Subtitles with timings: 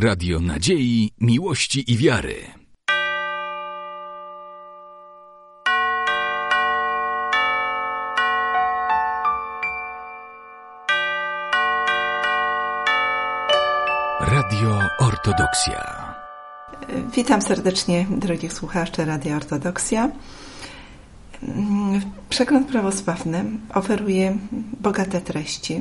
[0.00, 2.34] Radio Nadziei, Miłości i Wiary.
[14.20, 16.14] Radio Ortodoksja.
[17.16, 20.10] Witam serdecznie, drogich słuchaczy Radia Ortodoksja.
[22.28, 23.44] Przegląd prawosławny
[23.74, 24.36] oferuje
[24.80, 25.80] bogate treści.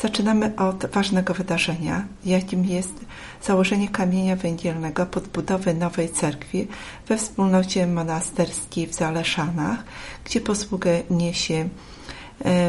[0.00, 2.94] Zaczynamy od ważnego wydarzenia, jakim jest
[3.42, 6.68] założenie kamienia węgielnego podbudowy nowej cerkwi
[7.08, 9.84] we wspólnocie monasterskiej w Zaleszanach,
[10.24, 11.68] gdzie posługę niesie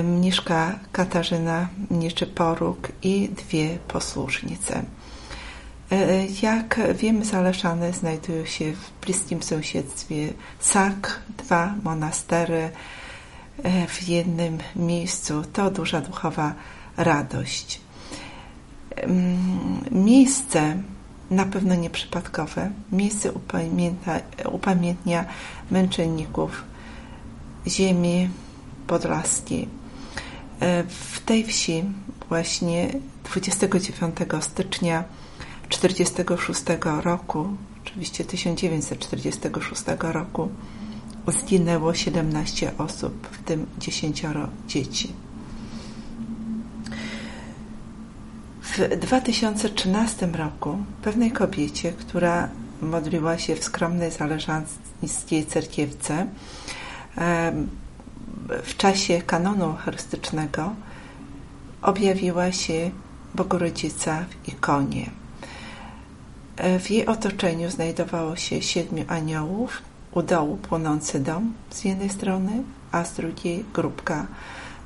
[0.04, 4.84] mniszka Katarzyna Mnieczyporuk i dwie posłusznice.
[5.91, 12.70] E, jak wiemy, Zaleszany znajdują się w bliskim sąsiedztwie Sak, dwa monastery
[13.63, 15.44] e, w jednym miejscu.
[15.54, 16.54] To duża duchowa
[16.98, 17.82] radość.
[19.91, 20.82] Miejsce
[21.32, 22.71] na pewno nieprzypadkowe.
[22.91, 23.32] Miejsce
[24.51, 25.26] upamiętnia
[25.71, 26.63] męczenników
[27.68, 28.29] ziemi
[28.88, 29.68] podlaskiej.
[30.60, 31.84] E, w tej wsi
[32.29, 35.04] właśnie 29 stycznia
[35.77, 36.64] 1946
[37.04, 37.48] roku,
[37.84, 40.50] oczywiście 1946 roku,
[41.28, 44.24] zginęło 17 osób, w tym 10
[44.68, 45.13] dzieci.
[48.62, 52.50] W 2013 roku pewnej kobiecie, która
[52.82, 56.28] modliła się w skromnej zależanckiej cerkiewce,
[58.63, 60.76] w czasie kanonu eucharystycznego
[61.82, 62.91] objawiła się
[63.35, 65.21] Bogorodzica w ikonie.
[66.57, 69.81] W jej otoczeniu znajdowało się siedmiu aniołów,
[70.12, 74.28] u dołu płonący dom z jednej strony, a z drugiej grupka,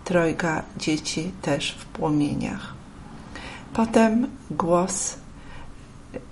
[0.03, 2.73] trojga dzieci też w płomieniach.
[3.73, 5.17] Potem głos,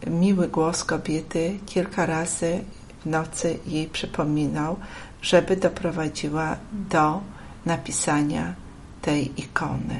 [0.07, 2.63] miły głos kobiety kilka razy
[3.03, 4.75] w nocy jej przypominał,
[5.21, 6.55] żeby doprowadziła
[6.89, 7.21] do
[7.65, 8.53] napisania
[9.01, 9.99] tej ikony.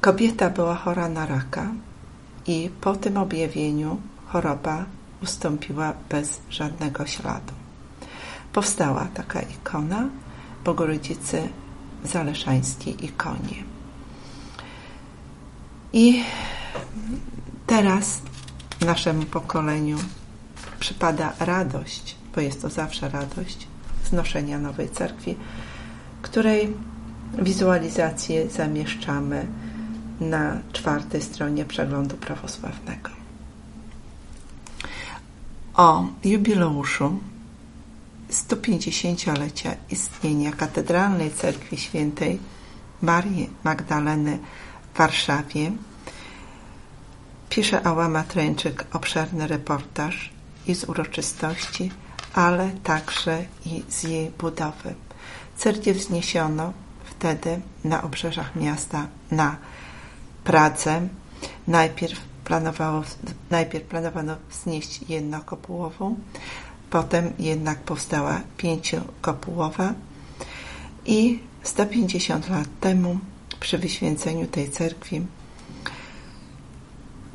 [0.00, 1.66] Kobieta była chora na raka,
[2.46, 4.84] i po tym objawieniu choroba
[5.22, 7.52] ustąpiła bez żadnego śladu.
[8.52, 10.08] Powstała taka ikona
[10.64, 11.48] Bogorodzicy
[12.04, 13.64] Zaleszańskiej ikonie.
[15.92, 16.24] I
[17.66, 18.22] teraz
[18.80, 19.98] naszemu pokoleniu
[20.80, 23.66] przypada radość, bo jest to zawsze radość,
[24.04, 25.36] znoszenia nowej cerkwi,
[26.22, 26.72] której
[27.38, 29.46] wizualizację zamieszczamy
[30.20, 33.10] na czwartej stronie przeglądu prawosławnego.
[35.74, 37.18] O jubileuszu
[38.30, 42.38] 150-lecia istnienia Katedralnej Cerkwi Świętej
[43.02, 44.38] Marii Magdaleny
[44.94, 45.72] w Warszawie
[47.48, 50.30] pisze Ałama Tręczyk obszerny reportaż
[50.66, 51.92] i z uroczystości,
[52.34, 54.94] ale także i z jej budowy.
[55.56, 56.72] Cerkiew wzniesiono
[57.04, 59.56] wtedy na obrzeżach miasta na
[60.46, 61.08] pracę.
[61.68, 63.02] Najpierw, planowało,
[63.50, 66.16] najpierw planowano wznieść jednokopułową,
[66.90, 69.94] potem jednak powstała pięciokopułowa
[71.06, 73.18] i 150 lat temu
[73.60, 75.22] przy wyświęceniu tej cerkwi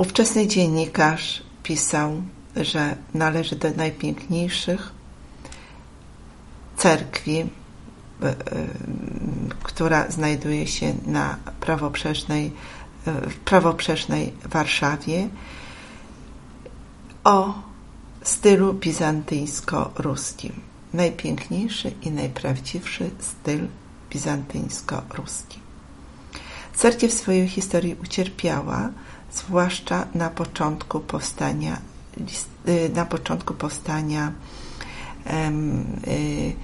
[0.02, 2.22] ówczesny dziennikarz pisał,
[2.56, 4.92] że należy do najpiękniejszych
[6.78, 7.46] cerkwi, e,
[8.26, 8.36] e,
[9.64, 12.52] która znajduje się na prawobrzeżnej
[13.06, 15.30] w prawoprzecznej Warszawie
[17.24, 17.54] o
[18.24, 20.52] stylu bizantyjsko-ruskim.
[20.94, 23.68] Najpiękniejszy i najprawdziwszy styl
[24.10, 25.60] bizantyjsko-ruski.
[26.76, 28.90] Cerkiew w swojej historii ucierpiała,
[29.34, 31.78] zwłaszcza na początku powstania
[32.68, 34.32] y, na początku powstania
[36.08, 36.56] y,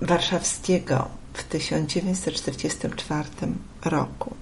[0.00, 3.28] warszawskiego w 1944
[3.84, 4.34] roku.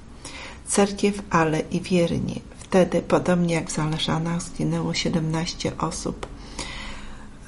[0.67, 2.43] Cerkiew, ale i wierni.
[2.59, 6.27] Wtedy, podobnie jak w Zależanach, zginęło 17 osób.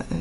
[0.00, 0.16] Yy,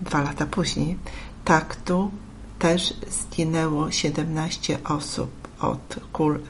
[0.00, 0.96] dwa lata później.
[1.44, 2.10] Tak, tu
[2.58, 5.30] też zginęło 17 osób
[5.60, 6.40] od kul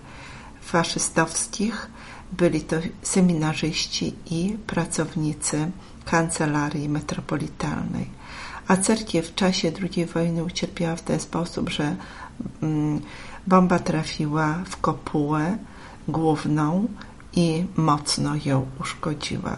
[0.61, 1.91] faszystowskich.
[2.33, 5.71] Byli to seminarzyści i pracownicy
[6.05, 8.11] kancelarii metropolitalnej
[8.69, 11.97] a cerkiew w czasie II wojny ucierpiała w ten sposób, że
[12.63, 13.01] mm,
[13.47, 15.59] bomba trafiła w kopułę
[16.09, 16.89] główną
[17.33, 19.57] i mocno ją uszkodziła.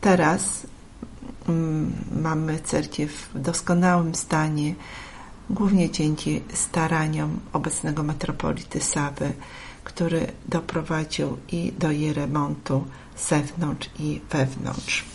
[0.00, 0.66] Teraz
[1.48, 1.92] mm,
[2.22, 4.74] mamy cerkiew w doskonałym stanie,
[5.50, 9.32] głównie dzięki staraniom obecnego metropolity Sawy,
[9.84, 12.84] który doprowadził i do jej remontu
[13.16, 15.11] z zewnątrz i wewnątrz.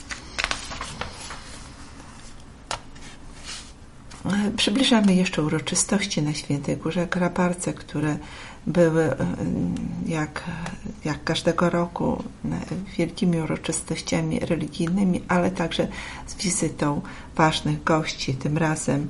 [4.57, 8.17] Przybliżamy jeszcze uroczystości na Świętej Górze Grabarce, które
[8.67, 9.15] były
[10.05, 10.43] jak,
[11.05, 12.23] jak każdego roku
[12.97, 15.87] wielkimi uroczystościami religijnymi, ale także
[16.27, 17.01] z wizytą
[17.35, 18.33] ważnych gości.
[18.33, 19.07] Tym razem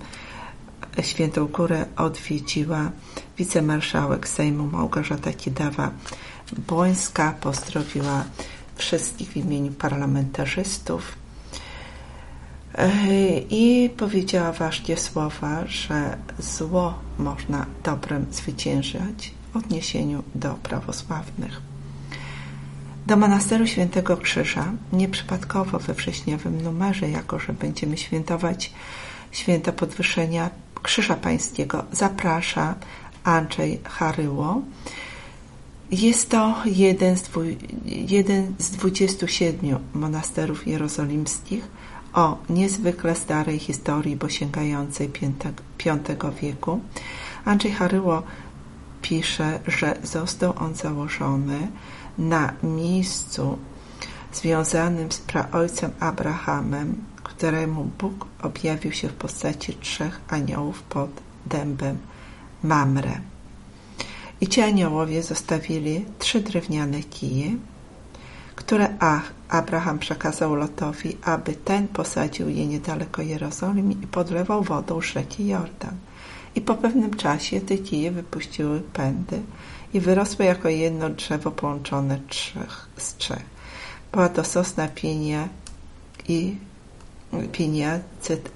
[1.01, 2.91] Świętą Górę odwiedziła
[3.37, 8.23] wicemarszałek Sejmu Małgorzata Kidawa-Błońska, pozdrowiła
[8.75, 11.26] wszystkich w imieniu parlamentarzystów
[13.49, 21.61] i powiedziała ważkie słowa, że zło można dobrem zwyciężać w odniesieniu do prawosławnych.
[23.07, 28.73] Do monasteru Świętego Krzyża nieprzypadkowo we wrześniowym numerze, jako że będziemy świętować
[29.31, 30.49] święto podwyższenia
[30.83, 32.75] Krzyża Pańskiego, zaprasza
[33.23, 34.61] Andrzej Haryło.
[35.91, 37.41] Jest to jeden z, dwu,
[37.85, 41.67] jeden z 27 monasterów jerozolimskich
[42.13, 45.09] o niezwykle starej historii, bo sięgającej
[45.77, 46.79] V wieku.
[47.45, 48.23] Andrzej Haryło
[49.01, 51.67] pisze, że został on założony
[52.17, 53.57] na miejscu
[54.33, 61.09] związanym z praojcem Abrahamem, któremu Bóg objawił się w postaci trzech aniołów pod
[61.45, 61.97] dębem
[62.63, 63.19] Mamre.
[64.41, 67.55] I ci aniołowie zostawili trzy drewniane kije,
[68.57, 68.89] które
[69.49, 75.95] Abraham przekazał Lotowi, aby ten posadził je niedaleko Jerozolimy i podlewał wodą rzeki Jordan.
[76.55, 79.41] I po pewnym czasie te kije wypuściły pędy
[79.93, 83.45] i wyrosły jako jedno drzewo połączone trzech, z trzech.
[84.11, 85.49] Była to sosna, pienia
[86.27, 86.55] i
[87.51, 87.99] pinia,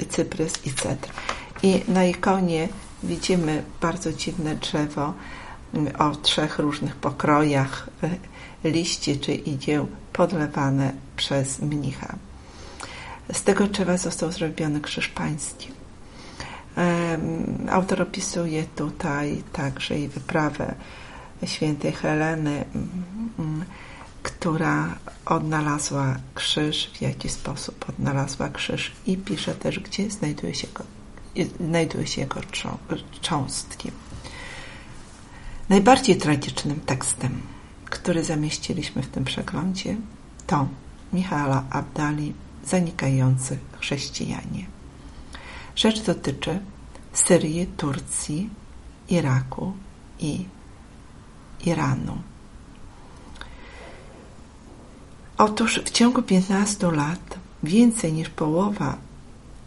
[0.10, 1.10] cyprys i cedr.
[1.64, 2.70] I na ikonie
[3.04, 5.14] widzimy bardzo dziwne drzewo
[5.74, 7.90] mm, o trzech różnych pokrojach
[8.64, 12.16] liści czy igieł podlewane przez mnicha.
[13.34, 15.72] Z tego drzewa został zrobiony krzyż pański.
[17.70, 20.76] Autor opisuje tutaj także i wyprawę
[21.46, 22.66] świętej Heleny,
[24.24, 30.84] która odnalazła krzyż, w jaki sposób odnalazła krzyż i pisze też, gdzie znajduje się, go,
[31.60, 32.42] znajduje się jego
[33.22, 33.92] cząstki.
[35.70, 37.42] Najbardziej tragicznym tekstem
[37.92, 39.98] który zamieściliśmy w tym przeglądzie,
[40.48, 40.68] to
[41.14, 42.34] Michała Abdali
[42.66, 44.66] Zanikający chrześcijanie.
[45.76, 46.60] Rzecz dotyczy
[47.14, 48.50] Syrii, Turcji,
[49.10, 49.74] Iraku
[50.20, 50.46] i
[51.66, 52.18] Iranu.
[55.38, 58.98] Otóż w ciągu 15 lat więcej niż połowa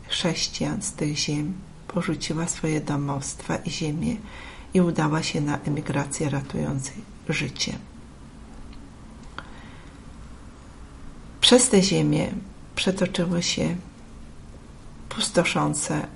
[0.08, 1.54] chrześcijan z tych ziem
[1.88, 4.16] porzuciła swoje domostwa i ziemię
[4.74, 6.96] i udała się na emigrację ratującej
[7.28, 7.78] życie.
[11.54, 12.32] Przez tę ziemię
[12.74, 13.76] przetoczyły się
[15.08, 16.06] pustoszące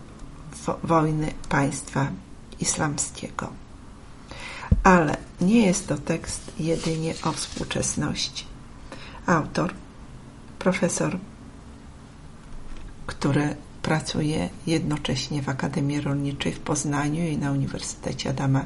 [0.82, 2.10] wojny państwa
[2.60, 3.48] islamskiego.
[4.82, 8.44] Ale nie jest to tekst jedynie o współczesności.
[9.26, 9.74] Autor,
[10.58, 11.18] profesor,
[13.06, 18.64] który pracuje jednocześnie w Akademii Rolniczej w Poznaniu i na Uniwersytecie Adama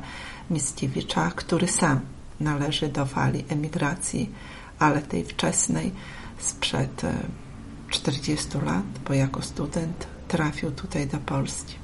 [0.50, 2.00] Mickiewicza, który sam
[2.40, 4.30] należy do fali emigracji,
[4.78, 5.92] ale tej wczesnej,
[6.42, 7.02] sprzed
[7.90, 11.74] 40 e, lat, bo jako student trafił tutaj do Polski.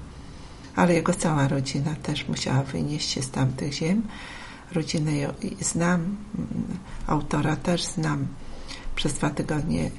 [0.76, 4.02] Ale jego cała rodzina też musiała wynieść się z tamtych ziem.
[4.72, 5.12] Rodzinę
[5.60, 8.26] znam, mm, autora też znam.
[8.94, 9.90] Przez dwa tygodnie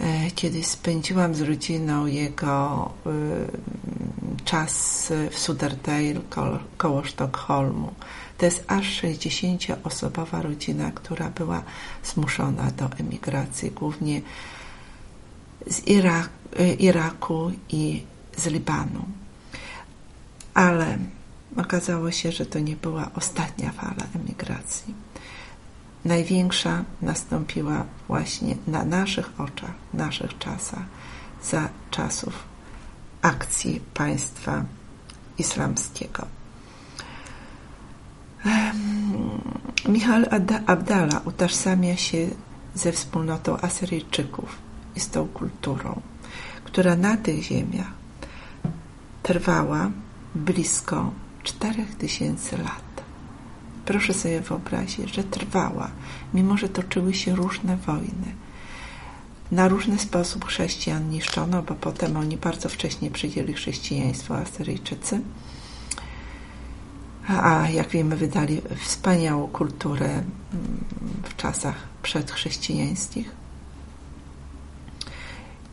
[0.00, 3.10] e, kiedyś spędziłam z rodziną jego e,
[4.44, 6.20] czas w Suderdale
[6.76, 7.92] koło Sztokholmu.
[8.38, 11.62] To jest aż 60-osobowa rodzina, która była
[12.04, 14.20] zmuszona do emigracji, głównie
[15.66, 16.28] z Irak,
[16.78, 18.02] Iraku i
[18.36, 19.04] z Libanu.
[20.54, 20.98] Ale
[21.56, 24.94] okazało się, że to nie była ostatnia fala emigracji.
[26.04, 30.84] Największa nastąpiła właśnie na naszych oczach, naszych czasach,
[31.42, 32.44] za czasów
[33.22, 34.64] akcji państwa
[35.38, 36.26] islamskiego.
[39.88, 40.22] Michał
[40.66, 42.28] Abdala utożsamia się
[42.74, 44.58] ze wspólnotą Asyryjczyków
[44.96, 46.00] i z tą kulturą,
[46.64, 47.90] która na tych ziemiach
[49.22, 49.90] trwała
[50.34, 51.12] blisko
[51.42, 53.04] 4000 lat.
[53.84, 55.90] Proszę sobie wyobrazić, że trwała,
[56.34, 58.34] mimo że toczyły się różne wojny.
[59.52, 65.20] Na różny sposób chrześcijan niszczono, bo potem oni bardzo wcześnie przyjęli chrześcijaństwo Asyryjczycy
[67.28, 70.24] a jak wiemy, wydali wspaniałą kulturę mm,
[71.22, 73.30] w czasach przedchrześcijańskich.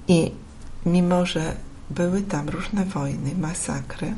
[0.07, 0.31] I
[0.85, 1.55] mimo, że
[1.89, 4.13] były tam różne wojny, masakry,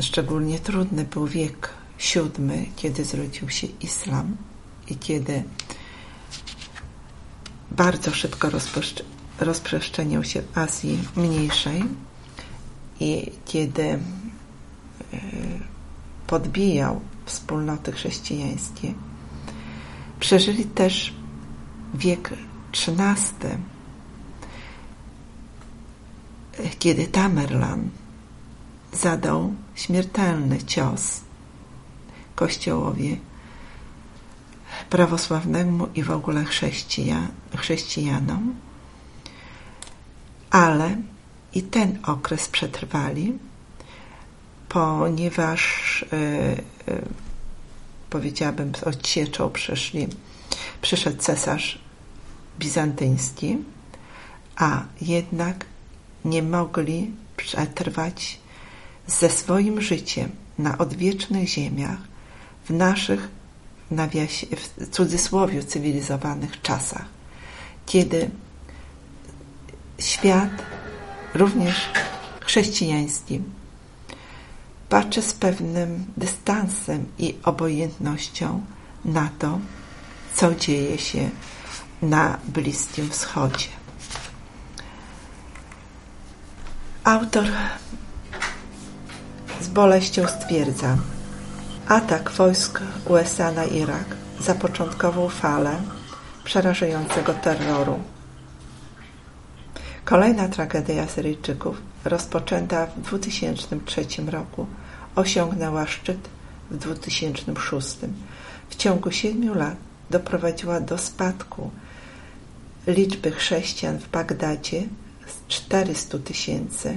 [0.00, 4.36] szczególnie trudny był wiek siódmy, kiedy zrodził się islam
[4.88, 5.42] i kiedy
[7.70, 8.48] bardzo szybko
[9.40, 11.84] rozprzestrzeniał się w Azji Mniejszej
[13.00, 13.98] i kiedy
[16.26, 18.94] podbijał wspólnoty chrześcijańskie.
[20.20, 21.14] Przeżyli też
[21.94, 22.34] wiek
[22.72, 23.50] XIII,
[26.78, 27.90] kiedy Tamerlan
[28.92, 31.20] zadał śmiertelny cios
[32.34, 33.20] Kościołowi
[34.90, 38.54] prawosławnemu i w ogóle chrześcijan, chrześcijanom,
[40.50, 40.96] ale
[41.54, 43.38] i ten okres przetrwali,
[44.68, 47.02] ponieważ yy, yy,
[48.10, 50.08] powiedziałabym z odsieczą przyszli,
[50.82, 51.78] przyszedł cesarz
[52.58, 53.58] bizantyński,
[54.56, 55.64] a jednak
[56.24, 58.38] nie mogli przetrwać
[59.06, 61.98] ze swoim życiem na odwiecznych ziemiach
[62.64, 63.28] w naszych
[63.90, 67.04] nawiasie, w cudzysłowie cywilizowanych czasach,
[67.86, 68.30] kiedy
[69.98, 70.50] świat,
[71.34, 71.90] również
[72.40, 73.40] chrześcijański,
[74.88, 78.60] patrzy z pewnym dystansem i obojętnością
[79.04, 79.58] na to,
[80.34, 81.30] co dzieje się
[82.02, 83.68] na Bliskim Wschodzie.
[87.04, 87.46] Autor
[89.60, 90.96] z boleścią stwierdza,
[91.88, 94.04] atak wojsk USA na Irak
[94.40, 95.82] zapoczątkował falę
[96.44, 97.98] przerażającego terroru.
[100.08, 104.66] Kolejna tragedia Syryjczyków, rozpoczęta w 2003 roku,
[105.14, 106.18] osiągnęła szczyt
[106.70, 107.96] w 2006.
[108.68, 109.76] W ciągu siedmiu lat
[110.10, 111.70] doprowadziła do spadku
[112.86, 114.82] liczby chrześcijan w Bagdadzie
[115.26, 116.96] z 400 tysięcy,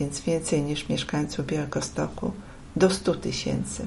[0.00, 2.32] więc więcej niż mieszkańców Białegostoku,
[2.76, 3.86] do 100 tysięcy,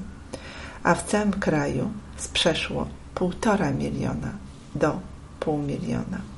[0.82, 4.32] a w całym kraju z przeszło 1,5 miliona
[4.74, 5.00] do
[5.40, 6.35] pół miliona.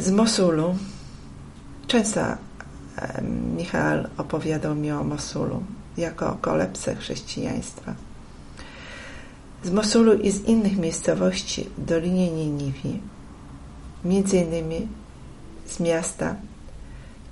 [0.00, 0.74] Z Mosulu
[1.86, 2.20] często
[3.56, 5.62] Michał opowiadał mi o Mosulu
[5.96, 7.94] jako o kolebce chrześcijaństwa.
[9.64, 13.00] Z Mosulu i z innych miejscowości w Dolinie Niniwi,
[14.04, 14.88] między innymi
[15.66, 16.36] z miasta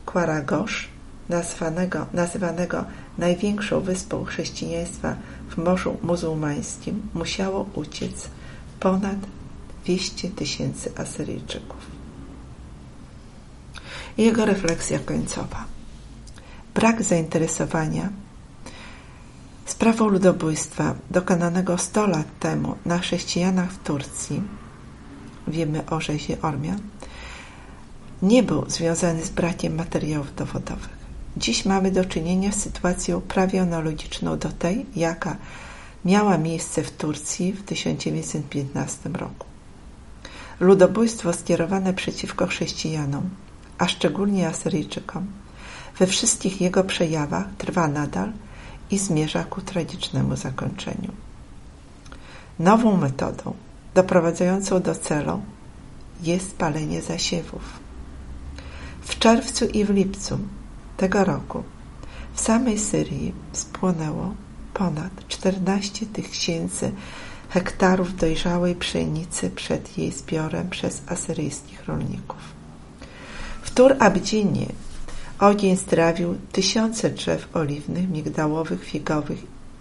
[0.07, 0.89] Kwaragosz,
[1.29, 2.85] nazwanego, nazywanego
[3.19, 5.17] największą wyspą chrześcijaństwa
[5.51, 8.29] w Morzu Muzułmańskim, musiało uciec
[8.81, 9.19] ponad
[9.85, 11.90] 200 tysięcy Asyryjczyków.
[14.21, 15.65] Jego refleksja końcowa.
[16.75, 18.09] Brak zainteresowania
[19.67, 24.43] sprawą ludobójstwa dokonanego 100 lat temu na chrześcijanach w Turcji,
[25.49, 26.81] wiemy o rzezie Ormian,
[28.23, 30.99] nie był związany z brakiem materiałów dowodowych.
[31.37, 35.37] Dziś mamy do czynienia z sytuacją prawie analogiczną do tej, jaka
[36.05, 39.47] miała miejsce w Turcji w 1915 roku.
[40.61, 43.31] Ludobójstwo skierowane przeciwko chrześcijanom
[43.81, 45.27] a szczególnie Asyryjczykom,
[45.99, 48.33] we wszystkich jego przejawach trwa nadal
[48.91, 51.13] i zmierza ku tragicznemu zakończeniu.
[52.59, 53.55] Nową metodą
[53.95, 55.43] doprowadzającą do celu
[56.23, 57.63] jest palenie zasiewów.
[59.03, 60.39] W czerwcu i w lipcu
[60.97, 61.63] tego roku
[62.35, 64.35] w samej Syrii spłonęło
[64.75, 66.93] ponad 14 tysięcy
[67.49, 72.60] hektarów dojrzałej pszenicy przed jej zbiorem przez asyryjskich rolników.
[73.71, 74.67] W Tur Abdzinie
[75.39, 79.39] ogień strawił tysiące drzew oliwnych, migdałowych, figowych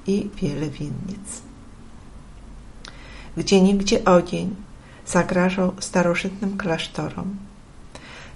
[0.07, 1.41] i wiele winnic.
[3.37, 4.55] Gdzie nigdzie ogień
[5.05, 7.37] zagrażał starożytnym klasztorom,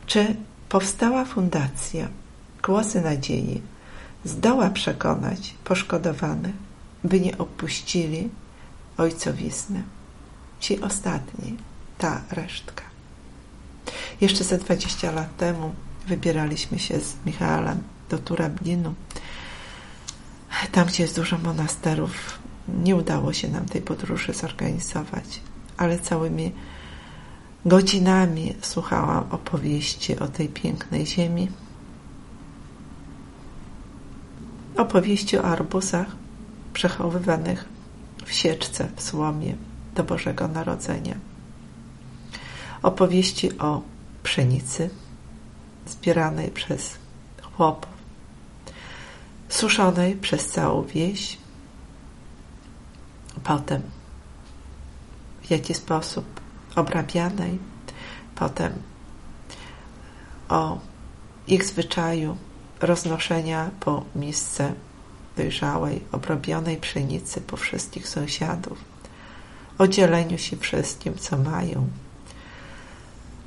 [0.06, 0.36] czy
[0.70, 2.08] powstała fundacja
[2.64, 3.62] Głosy Nadziei
[4.26, 6.56] zdoła przekonać poszkodowanych,
[7.04, 8.30] by nie opuścili
[8.98, 9.84] ojcowizny.
[10.60, 11.58] Ci ostatni,
[11.98, 12.93] ta resztka.
[14.22, 15.76] Jeszcze ze 20 lat temu
[16.08, 18.94] wybieraliśmy się z Michałem do Turabdinu.
[20.72, 22.40] Tam, gdzie jest dużo monasterów,
[22.84, 25.42] nie udało się nam tej podróży zorganizować,
[25.78, 26.52] ale całymi
[27.66, 31.50] godzinami słuchałam opowieści o tej pięknej ziemi.
[34.78, 36.08] Opowieści o arbuzach
[36.74, 37.66] przechowywanych
[38.26, 39.56] w sieczce, w słomie
[39.96, 41.33] do Bożego Narodzenia
[42.84, 43.82] opowieści o
[44.24, 44.90] pszenicy
[45.88, 46.98] zbieranej przez
[47.42, 47.94] chłopów
[49.54, 51.38] suszonej przez całą wieś,
[53.44, 53.82] potem
[55.42, 56.26] w jaki sposób
[56.76, 57.60] obrabianej,
[58.36, 58.74] potem
[60.50, 60.80] o
[61.48, 62.38] ich zwyczaju
[62.82, 64.74] roznoszenia po misce
[65.38, 68.78] dojrzałej, obrobionej pszenicy po wszystkich sąsiadów,
[69.78, 71.88] o dzieleniu się wszystkim, co mają,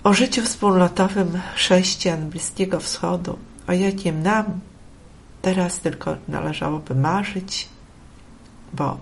[0.07, 4.61] o życiu wspólnotowym chrześcijan Bliskiego Wschodu, o jakim nam
[5.43, 7.69] teraz tylko należałoby marzyć,
[8.73, 8.99] bo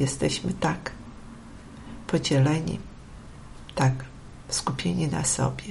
[0.00, 0.90] jesteśmy tak
[2.06, 2.78] podzieleni,
[3.74, 3.92] tak
[4.48, 5.64] skupieni na sobie,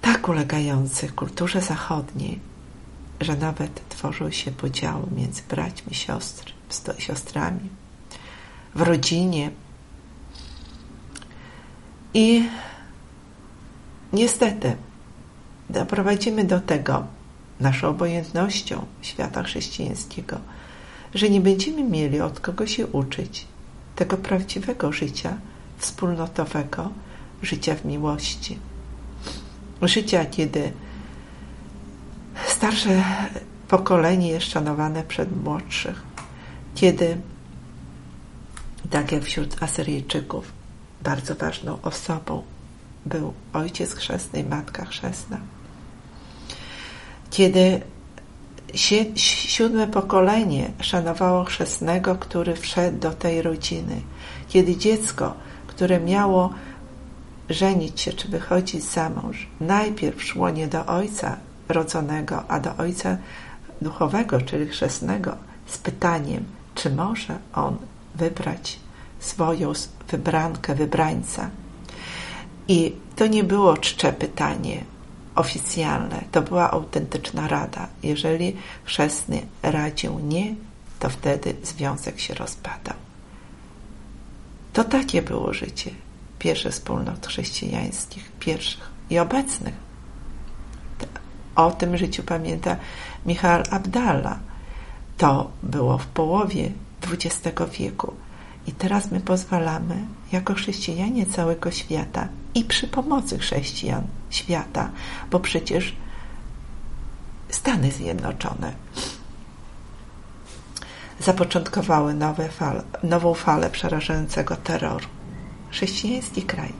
[0.00, 2.40] tak ulegający kulturze zachodniej,
[3.20, 6.52] że nawet tworzą się podziały między braćmi, siostry,
[6.98, 7.68] siostrami,
[8.74, 9.50] w rodzinie.
[12.14, 12.48] I
[14.16, 14.76] niestety
[15.70, 17.06] doprowadzimy do tego
[17.60, 20.36] naszą obojętnością świata chrześcijańskiego,
[21.14, 23.46] że nie będziemy mieli od kogo się uczyć
[23.96, 25.36] tego prawdziwego życia
[25.78, 26.90] wspólnotowego,
[27.42, 28.58] życia w miłości.
[29.82, 30.72] Życia, kiedy
[32.46, 33.04] starsze
[33.68, 36.02] pokolenie jest szanowane przed młodszych,
[36.74, 37.16] kiedy,
[38.90, 40.52] tak jak wśród Asyryjczyków,
[41.02, 42.42] bardzo ważną osobą
[43.06, 45.38] był ojciec chrzestny i matka chrzestna.
[47.30, 47.80] Kiedy
[49.46, 54.00] siódme pokolenie szanowało chrzestnego, który wszedł do tej rodziny.
[54.48, 55.34] Kiedy dziecko,
[55.66, 56.50] które miało
[57.50, 61.36] żenić się czy wychodzić za mąż, najpierw szło nie do ojca
[61.68, 63.16] rodzonego, a do ojca
[63.82, 65.36] duchowego, czyli chrzestnego,
[65.66, 66.44] z pytaniem,
[66.74, 67.76] czy może on
[68.14, 68.78] wybrać
[69.18, 69.72] swoją
[70.08, 71.50] wybrankę, wybrańca.
[72.68, 74.84] I to nie było czcze pytanie,
[75.34, 76.24] oficjalne.
[76.32, 77.88] To była autentyczna rada.
[78.02, 80.54] Jeżeli chrzestny radził nie,
[80.98, 82.94] to wtedy związek się rozpadał.
[84.72, 85.90] To takie było życie
[86.38, 89.74] pierwszych wspólnot chrześcijańskich, pierwszych i obecnych.
[91.56, 92.76] O tym życiu pamięta
[93.26, 94.38] Michał Abdallah.
[95.18, 96.72] To było w połowie
[97.12, 98.12] XX wieku.
[98.66, 99.96] I teraz my pozwalamy,
[100.32, 104.90] jako chrześcijanie całego świata i przy pomocy chrześcijan świata,
[105.30, 105.96] bo przecież
[107.48, 108.72] Stany Zjednoczone
[111.20, 115.06] zapoczątkowały nowe fale, nową falę przerażającego terroru.
[115.70, 116.72] Chrześcijański kraj.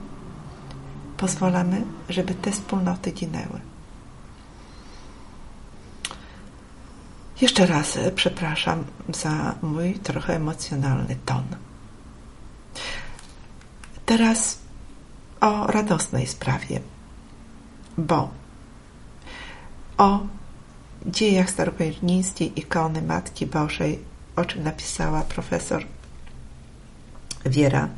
[1.16, 3.60] Pozwalamy, żeby te wspólnoty ginęły.
[7.40, 11.44] Jeszcze raz przepraszam za mój trochę emocjonalny ton.
[14.06, 14.65] Teraz
[15.40, 16.80] o radosnej sprawie,
[17.98, 18.30] bo
[19.98, 20.20] o
[21.06, 23.98] dziejach starokońskiej ikony Matki Bożej,
[24.36, 25.84] o czym napisała profesor
[27.46, 27.88] Wiera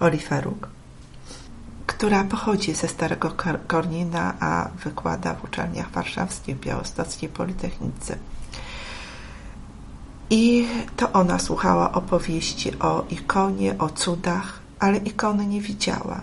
[0.00, 0.68] Oliferuk,
[1.86, 3.30] która pochodzi ze Starego
[3.66, 8.16] Kornina, a wykłada w uczelniach warszawskich, Białostockiej Politechnice.
[10.30, 16.20] I to ona słuchała opowieści o ikonie, o cudach, ale ikony nie widziała.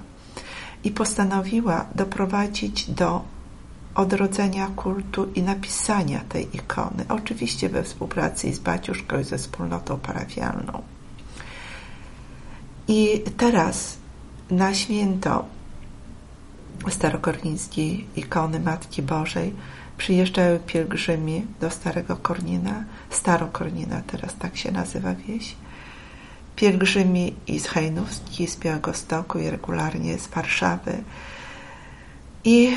[0.84, 3.22] I postanowiła doprowadzić do
[3.96, 10.82] odrodzenia kultu i napisania tej ikony, oczywiście we współpracy z Baciuszką i ze wspólnotą parafialną.
[12.88, 13.98] I teraz
[14.52, 15.46] na święto
[16.90, 19.54] starokornińskiej ikony Matki Bożej
[19.98, 25.56] przyjeżdżały pielgrzymi do Starego Kornina, Starokornina teraz tak się nazywa wieś,
[26.56, 31.04] pielgrzymi i z Hajnówki, z Białegostoku i regularnie z Warszawy.
[32.44, 32.76] I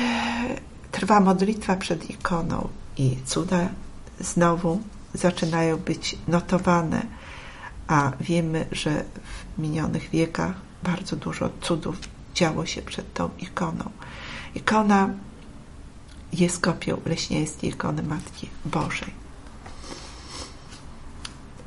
[0.91, 3.69] trwa modlitwa przed ikoną i cuda
[4.19, 4.81] znowu
[5.13, 7.05] zaczynają być notowane,
[7.87, 9.03] a wiemy, że
[9.57, 11.97] w minionych wiekach bardzo dużo cudów
[12.35, 13.89] działo się przed tą ikoną.
[14.55, 15.09] Ikona
[16.33, 19.26] jest kopią leśnieńskiej ikony Matki Bożej.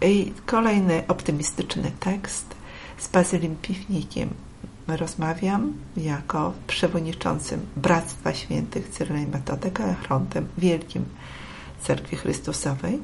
[0.03, 2.55] I kolejny optymistyczny tekst
[2.99, 4.29] z Bazylem Piwnikiem
[4.89, 9.27] rozmawiam jako przewodniczącym Bractwa Świętych Cyryla i
[9.91, 11.05] Echrontem Wielkim
[11.83, 12.99] Cerkwi Chrystusowej.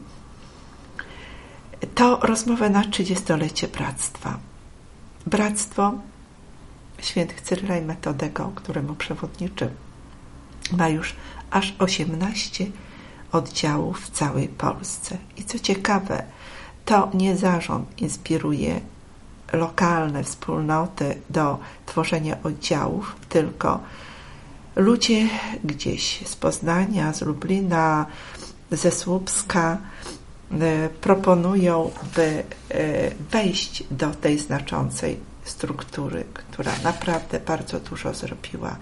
[1.95, 4.39] To rozmowa na 30-lecie Bractwa.
[5.27, 5.93] Bractwo
[6.99, 9.71] Świętych Cyryla i Metodego, któremu przewodniczy,
[10.73, 11.17] ma już
[11.51, 12.67] aż 18
[13.33, 15.19] oddziałów w całej Polsce.
[15.37, 16.25] I co ciekawe,
[16.87, 18.81] to nie zarząd inspiruje
[19.53, 23.81] lokalne wspólnoty do tworzenia oddziałów, tylko
[24.77, 25.29] ludzie
[25.65, 28.07] gdzieś z Poznania, z Lublina,
[28.71, 29.79] ze Słupska
[31.01, 32.43] proponują, by
[33.31, 38.77] wejść do tej znaczącej struktury, która naprawdę bardzo dużo zrobiła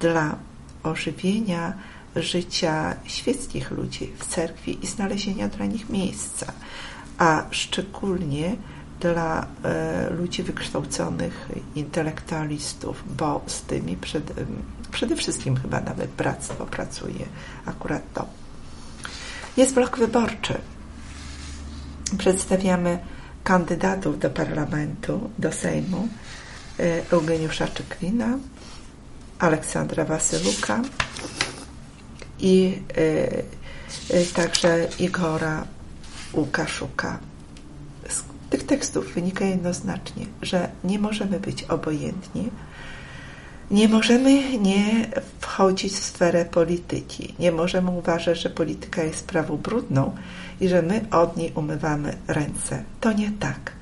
[0.00, 0.36] dla
[0.82, 1.72] ożywienia
[2.16, 6.52] życia świeckich ludzi w cerkwi i znalezienia dla nich miejsca,
[7.20, 8.56] a szczególnie
[9.00, 14.32] dla e, ludzi wykształconych intelektualistów, bo z tymi przed,
[14.90, 17.26] przede wszystkim chyba nawet bractwo pracuje
[17.66, 18.26] akurat to.
[19.56, 20.54] Jest blok wyborczy.
[22.18, 22.98] Przedstawiamy
[23.44, 26.08] kandydatów do parlamentu, do Sejmu
[26.78, 28.38] e, Eugeniusza Czykwina,
[29.38, 30.82] Aleksandra Wasyluka
[32.38, 35.64] i e, e, także Igora
[36.34, 37.18] Łukaszuka.
[38.08, 42.50] Z tych tekstów wynika jednoznacznie, że nie możemy być obojętni,
[43.70, 47.34] nie możemy nie wchodzić w sferę polityki.
[47.38, 50.16] Nie możemy uważać, że polityka jest sprawą brudną
[50.60, 52.84] i że my od niej umywamy ręce.
[53.00, 53.72] To nie tak.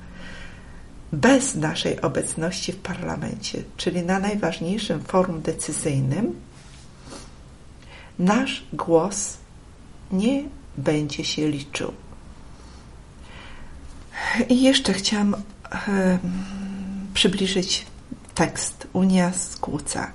[1.13, 6.35] Bez naszej obecności w parlamencie, czyli na najważniejszym forum decyzyjnym,
[8.19, 9.37] nasz głos
[10.11, 10.43] nie
[10.77, 11.93] będzie się liczył.
[14.49, 16.19] I jeszcze chciałam e,
[17.13, 17.85] przybliżyć
[18.35, 20.11] tekst Unia skłóca.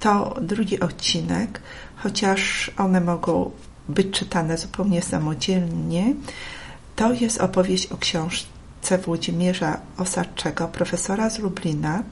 [0.00, 1.60] To drugi odcinek,
[1.96, 3.50] chociaż one mogą
[3.88, 6.14] być czytane zupełnie samodzielnie.
[6.96, 12.02] To jest opowieść o książce Włodzimierza Osadczego, profesora z Lublina,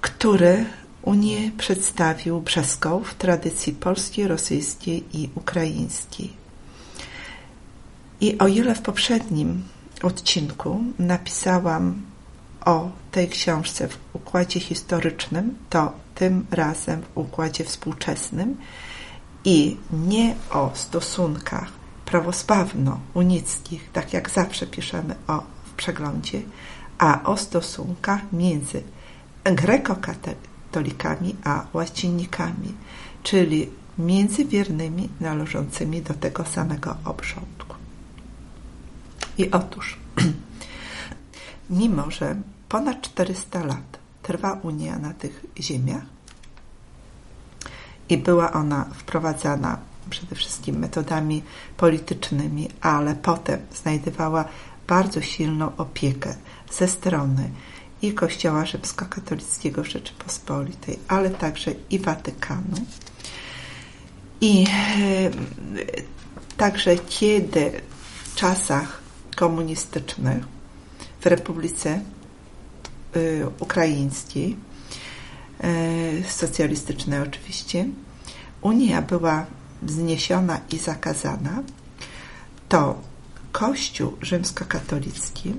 [0.00, 0.64] który
[1.02, 6.45] Unię przedstawił brzeską w tradycji polskiej, rosyjskiej i ukraińskiej.
[8.20, 9.62] I o ile w poprzednim
[10.02, 12.02] odcinku napisałam
[12.64, 18.56] o tej książce w układzie historycznym, to tym razem w układzie współczesnym
[19.44, 21.68] i nie o stosunkach
[22.06, 26.42] prawosławno-unickich, tak jak zawsze piszemy o w przeglądzie,
[26.98, 28.82] a o stosunkach między
[29.44, 32.74] grekokatolikami a łacinnikami,
[33.22, 37.75] czyli między wiernymi należącymi do tego samego obrządku.
[39.38, 39.98] I otóż,
[41.70, 42.36] mimo że
[42.68, 46.02] ponad 400 lat trwa Unia na tych ziemiach
[48.08, 49.78] i była ona wprowadzana
[50.10, 51.42] przede wszystkim metodami
[51.76, 54.44] politycznymi, ale potem znajdowała
[54.86, 56.34] bardzo silną opiekę
[56.70, 57.50] ze strony
[58.02, 62.76] i Kościoła Rzymskokatolickiego Rzeczypospolitej, ale także i Watykanu.
[64.40, 65.30] I e,
[66.56, 67.80] także kiedy
[68.24, 69.05] w czasach
[69.36, 70.44] komunistycznych
[71.20, 72.00] w Republice
[73.16, 74.56] Y, ukraińskiej,
[75.64, 77.86] y, socjalistycznej oczywiście,
[78.60, 79.46] Unia była
[79.86, 81.62] zniesiona i zakazana,
[82.68, 83.00] to
[83.52, 85.54] Kościół rzymskokatolicki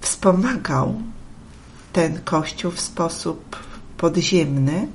[0.00, 1.02] wspomagał
[1.92, 3.56] ten Kościół w sposób
[3.96, 4.88] podziemny,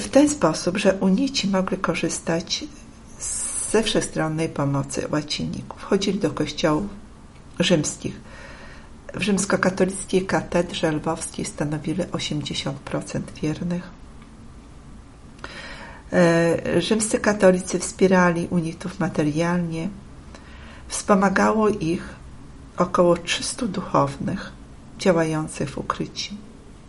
[0.00, 2.64] w ten sposób, że unici mogli korzystać
[3.76, 5.82] ze wszechstronnej pomocy łacinników.
[5.82, 6.86] Chodzili do kościołów
[7.58, 8.20] rzymskich
[9.14, 12.72] w rzymskokatolickiej katedrze lwowskiej stanowili 80%
[13.42, 13.90] wiernych.
[16.12, 19.88] E, rzymscy katolicy wspierali unitów materialnie.
[20.88, 22.14] Wspomagało ich
[22.76, 24.52] około 300 duchownych
[24.98, 26.34] działających w ukryciu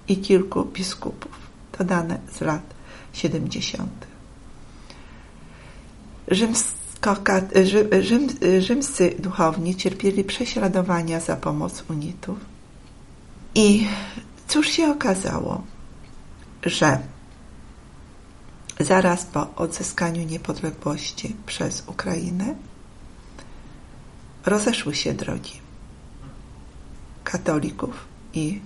[0.07, 1.31] i kilku biskupów.
[1.71, 2.63] To dane z lat
[3.13, 3.89] 70.
[6.27, 6.76] Rzymscy
[8.01, 8.27] Rzym,
[8.59, 12.37] rzymscy duchowni cierpieli prześladowania za pomoc unitów.
[13.55, 13.87] I
[14.47, 15.63] cóż się okazało,
[16.65, 16.99] że
[18.79, 22.55] zaraz po odzyskaniu niepodległości przez Ukrainę
[24.45, 25.61] rozeszły się drogi
[27.23, 28.61] katolików i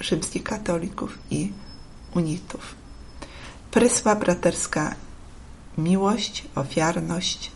[0.00, 1.52] rzymskich katolików i
[2.14, 2.74] unitów.
[3.70, 4.94] Prysła braterska
[5.78, 7.50] miłość, ofiarność.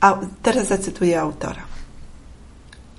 [0.00, 1.62] A teraz zacytuję autora.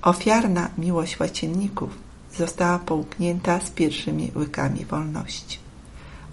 [0.01, 1.89] Ofiarna miłość łacienników
[2.37, 5.59] została połknięta z pierwszymi łykami wolności.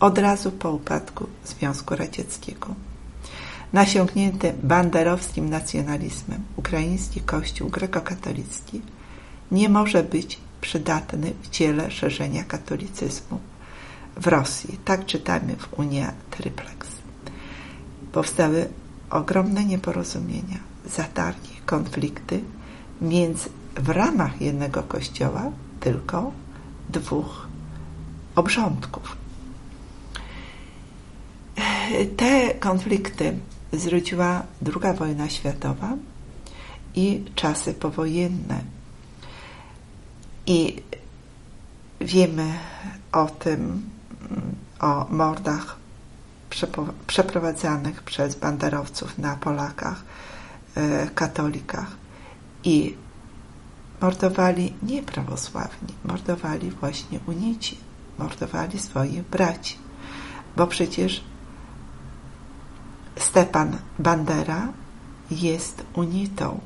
[0.01, 2.75] Od razu po upadku Związku Radzieckiego.
[3.73, 8.83] Nasiągnięty banderowskim nacjonalizmem ukraiński kościół grekokatolicki
[9.53, 13.39] nie może być przydatny w dziele szerzenia katolicyzmu
[14.17, 14.79] w Rosji.
[14.85, 16.89] Tak czytamy w Unia Triplex.
[18.13, 18.69] Powstały
[19.11, 22.41] ogromne nieporozumienia, zatargi, konflikty
[23.01, 25.43] między w ramach jednego kościoła
[25.81, 26.33] tylko
[26.89, 27.49] dwóch
[28.37, 29.17] obrządków.
[32.17, 33.39] te konflikty
[33.73, 35.97] zwróciła II wojna światowa
[36.95, 38.61] i czasy powojenne.
[40.47, 40.83] I
[42.01, 42.53] wiemy
[43.13, 43.83] o tym,
[44.81, 45.77] o mordach
[47.07, 50.03] przeprowadzanych przez banderowców na Polakach,
[50.75, 51.97] e, katolikach.
[52.65, 52.97] I
[54.01, 57.79] mordowali nie prawosławni, mordowali właśnie unici,
[58.19, 59.79] mordowali swoich braci.
[60.57, 61.25] Bo przecież
[63.17, 64.69] Stepan Bandera
[65.31, 66.61] jest unitą,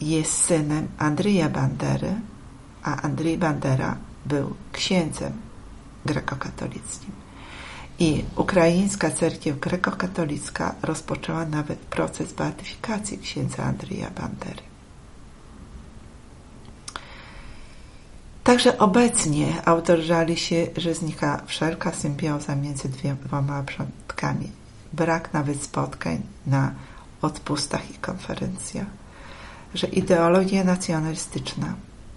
[0.00, 2.14] jest synem Andrija Bandery,
[2.82, 5.32] a Andrzej Bandera był księdzem
[6.06, 7.12] grekokatolickim.
[7.98, 14.62] I ukraińska cerkiew grekokatolicka rozpoczęła nawet proces beatyfikacji księdza Andrija Bandery.
[18.44, 22.88] Także obecnie autor żali się, że znika wszelka symbioza między
[23.24, 24.50] dwoma przodkami.
[24.92, 26.72] Brak nawet spotkań na
[27.22, 28.86] odpustach i konferencjach.
[29.74, 31.74] Że ideologia nacjonalistyczna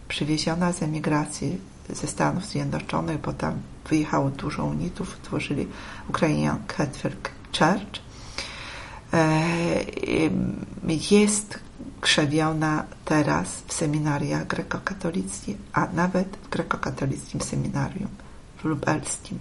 [0.07, 1.57] przywieziona z emigracji
[1.89, 3.53] ze Stanów Zjednoczonych, bo tam
[3.89, 5.67] wyjechało dużo unitów, tworzyli
[6.09, 8.01] Ukrainian Catholic Church,
[9.13, 9.43] e,
[11.11, 11.59] jest
[12.01, 18.09] krzewiona teraz w seminariach grekokatolickich, a nawet w grekokatolickim seminarium
[18.57, 19.39] w lubelskim.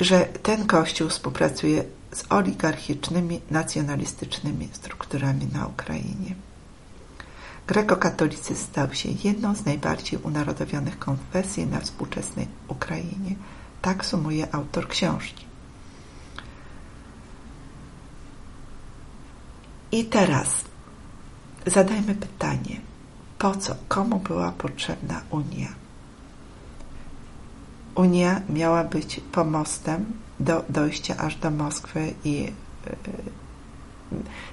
[0.00, 6.34] Że ten kościół współpracuje z oligarchicznymi, nacjonalistycznymi strukturami na Ukrainie.
[7.68, 13.36] Grekokatolicyzm stał się jedną z najbardziej unarodowionych konfesji na współczesnej Ukrainie.
[13.82, 15.44] Tak sumuje autor książki.
[19.92, 20.64] I teraz
[21.66, 22.80] zadajmy pytanie,
[23.38, 25.68] po co, komu była potrzebna Unia?
[27.94, 30.06] Unia miała być pomostem
[30.40, 32.52] do dojścia aż do Moskwy i yy,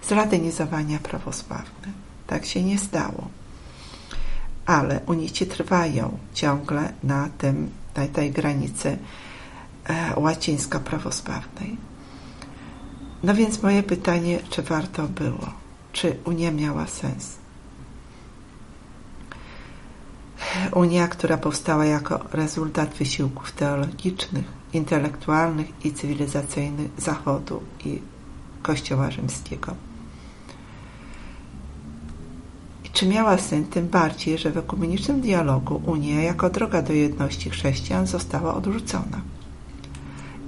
[0.08, 2.05] zlatynizowania prawosławnych.
[2.28, 3.28] Tak się nie stało.
[4.66, 8.98] Ale unici trwają ciągle na tym, na tej granicy
[9.86, 11.78] e, łacińsko-prawosławnej.
[13.24, 15.54] No więc moje pytanie, czy warto było?
[15.92, 17.36] Czy Unia miała sens?
[20.72, 28.02] Unia, która powstała jako rezultat wysiłków teologicznych, intelektualnych i cywilizacyjnych Zachodu i
[28.64, 29.76] Kościoła Rzymskiego.
[32.96, 38.08] Czy miała syn tym bardziej, że w ekumenicznym dialogu Unia jako droga do jedności chrześcijan
[38.08, 39.22] została odrzucona?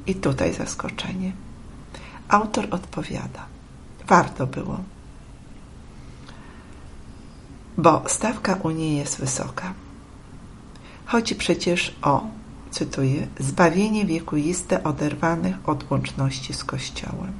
[0.07, 1.31] I tutaj zaskoczenie.
[2.27, 3.45] Autor odpowiada:
[4.07, 4.79] Warto było,
[7.77, 9.73] bo stawka Unii jest wysoka.
[11.05, 12.27] Chodzi przecież o,
[12.71, 17.33] cytuję, zbawienie wiekuiste oderwanych od łączności z Kościołem,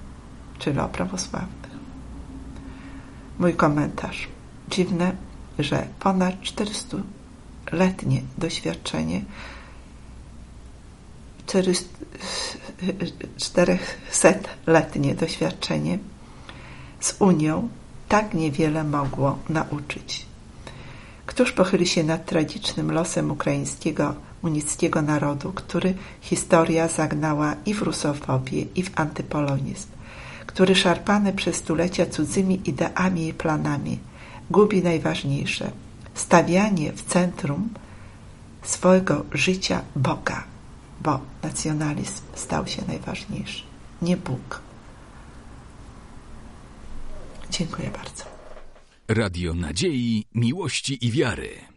[0.60, 1.78] czyli o prawosławnych.
[3.40, 4.37] Mój komentarz.
[4.70, 5.16] Dziwne,
[5.60, 9.22] że ponad 400-letnie doświadczenie
[13.38, 16.00] 400-letnie doświadczenie
[17.00, 17.70] z Unią
[18.10, 20.26] tak niewiele mogło nauczyć.
[21.26, 28.66] Któż pochyli się nad tragicznym losem ukraińskiego unickiego narodu, który historia zagnała i w rusofobię,
[28.76, 29.88] i w antypolonizm,
[30.46, 34.00] który szarpany przez stulecia cudzymi ideami i planami
[34.52, 35.72] gubi najważniejsze
[36.16, 37.70] stawianie w centrum
[38.64, 40.44] swojego życia Boga,
[41.02, 43.64] bo nacjonalizm stał się najważniejszy,
[44.02, 44.62] nie Bóg.
[47.52, 48.24] Dziękuję bardzo.
[49.08, 51.77] Radio Nadziei, Miłości i Wiary.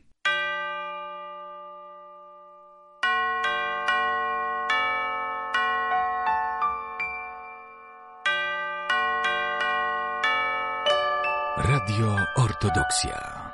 [12.62, 13.49] Ortodoksja.